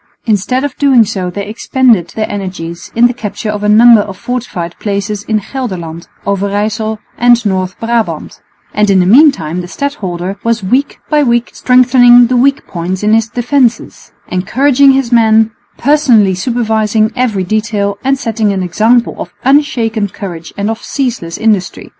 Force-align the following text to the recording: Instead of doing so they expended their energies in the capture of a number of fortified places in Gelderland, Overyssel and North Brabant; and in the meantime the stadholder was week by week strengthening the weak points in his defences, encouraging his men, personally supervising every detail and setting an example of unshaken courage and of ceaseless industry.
Instead 0.25 0.63
of 0.63 0.75
doing 0.77 1.05
so 1.05 1.29
they 1.29 1.45
expended 1.47 2.07
their 2.15 2.27
energies 2.27 2.91
in 2.95 3.05
the 3.05 3.13
capture 3.13 3.51
of 3.51 3.61
a 3.63 3.69
number 3.69 4.01
of 4.01 4.17
fortified 4.17 4.75
places 4.79 5.21
in 5.25 5.39
Gelderland, 5.53 6.07
Overyssel 6.25 6.97
and 7.19 7.45
North 7.45 7.79
Brabant; 7.79 8.41
and 8.73 8.89
in 8.89 8.99
the 8.99 9.05
meantime 9.05 9.61
the 9.61 9.67
stadholder 9.67 10.39
was 10.43 10.63
week 10.63 10.97
by 11.07 11.21
week 11.21 11.51
strengthening 11.53 12.25
the 12.25 12.35
weak 12.35 12.65
points 12.65 13.03
in 13.03 13.13
his 13.13 13.29
defences, 13.29 14.11
encouraging 14.29 14.93
his 14.93 15.11
men, 15.11 15.51
personally 15.77 16.33
supervising 16.33 17.11
every 17.15 17.43
detail 17.43 17.99
and 18.03 18.17
setting 18.17 18.51
an 18.51 18.63
example 18.63 19.13
of 19.19 19.31
unshaken 19.43 20.07
courage 20.07 20.51
and 20.57 20.71
of 20.71 20.81
ceaseless 20.81 21.37
industry. 21.37 21.89